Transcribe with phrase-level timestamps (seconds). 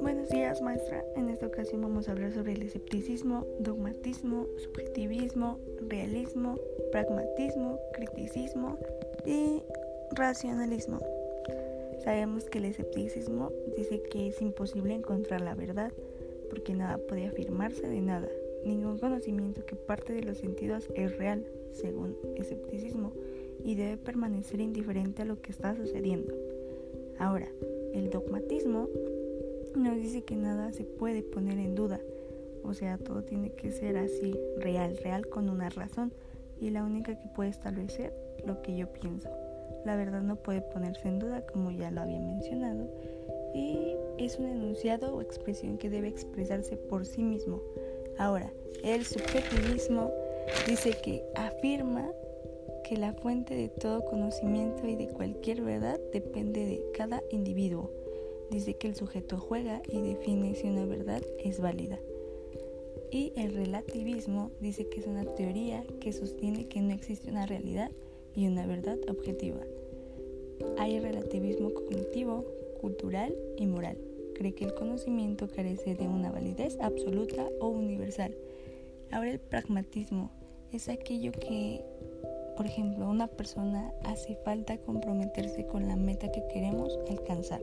[0.00, 5.58] Buenos días maestra, en esta ocasión vamos a hablar sobre el escepticismo, dogmatismo, subjetivismo,
[5.88, 6.56] realismo,
[6.92, 8.78] pragmatismo, criticismo
[9.26, 9.62] y
[10.12, 11.00] racionalismo.
[12.04, 15.92] Sabemos que el escepticismo dice que es imposible encontrar la verdad
[16.48, 18.28] porque nada puede afirmarse de nada.
[18.64, 23.12] Ningún conocimiento que parte de los sentidos es real, según escepticismo,
[23.68, 26.32] y debe permanecer indiferente a lo que está sucediendo.
[27.18, 27.48] Ahora,
[27.92, 28.88] el dogmatismo
[29.76, 32.00] nos dice que nada se puede poner en duda,
[32.64, 36.12] o sea, todo tiene que ser así, real, real con una razón,
[36.58, 38.14] y la única que puede establecer
[38.46, 39.28] lo que yo pienso.
[39.84, 42.88] La verdad no puede ponerse en duda, como ya lo había mencionado,
[43.54, 47.60] y es un enunciado o expresión que debe expresarse por sí mismo,
[48.18, 48.50] Ahora,
[48.82, 50.10] el subjetivismo
[50.66, 52.10] dice que afirma
[52.84, 57.90] que la fuente de todo conocimiento y de cualquier verdad depende de cada individuo.
[58.50, 61.98] Dice que el sujeto juega y define si una verdad es válida.
[63.10, 67.90] Y el relativismo dice que es una teoría que sostiene que no existe una realidad
[68.34, 69.60] y una verdad objetiva.
[70.78, 72.44] Hay relativismo cognitivo,
[72.80, 73.98] cultural y moral
[74.38, 78.34] cree que el conocimiento carece de una validez absoluta o universal.
[79.10, 80.30] Ahora el pragmatismo
[80.72, 81.84] es aquello que,
[82.58, 87.62] por ejemplo, una persona hace falta comprometerse con la meta que queremos alcanzar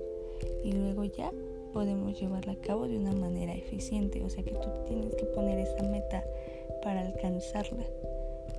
[0.63, 1.33] y luego ya
[1.73, 4.23] podemos llevarla a cabo de una manera eficiente.
[4.23, 6.23] O sea que tú tienes que poner esa meta
[6.81, 7.83] para alcanzarla.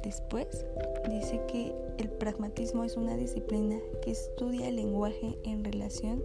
[0.02, 0.66] Después
[1.08, 6.22] dice que el pragmatismo es una disciplina que estudia el lenguaje en relación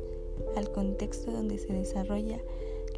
[0.57, 2.41] al contexto donde se desarrolla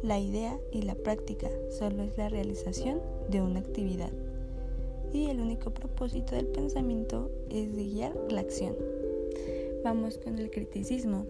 [0.02, 4.10] la idea y la práctica solo es la realización de una actividad.
[5.14, 8.74] El único propósito del pensamiento es de guiar la acción.
[9.84, 11.24] Vamos con el criticismo.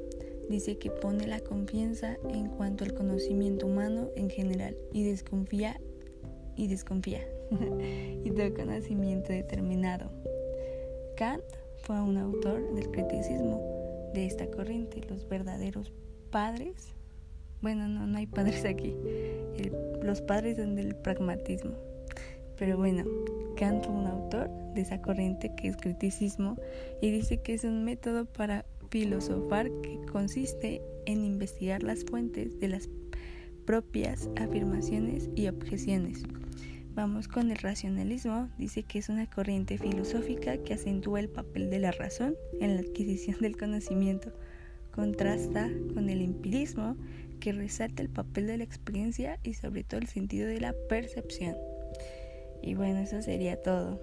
[0.48, 5.78] Dice que pone la confianza en cuanto al conocimiento humano en general y desconfía
[6.56, 7.28] y desconfía
[8.24, 10.10] y todo conocimiento determinado.
[11.16, 11.44] Kant
[11.82, 15.92] fue un autor del criticismo de esta corriente, los verdaderos
[16.30, 16.94] padres,
[17.60, 18.94] bueno, no, no hay padres aquí,
[20.02, 21.93] los padres son del pragmatismo.
[22.58, 23.04] Pero bueno,
[23.56, 26.56] Kant un autor de esa corriente que es criticismo
[27.00, 32.68] y dice que es un método para filosofar que consiste en investigar las fuentes de
[32.68, 32.88] las
[33.66, 36.22] propias afirmaciones y objeciones.
[36.94, 41.80] Vamos con el racionalismo, dice que es una corriente filosófica que acentúa el papel de
[41.80, 44.32] la razón en la adquisición del conocimiento
[44.94, 46.96] contrasta con el empirismo
[47.40, 51.56] que resalta el papel de la experiencia y sobre todo el sentido de la percepción.
[52.66, 53.98] Y bueno, eso sería todo.